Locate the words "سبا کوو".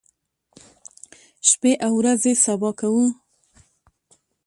2.43-3.05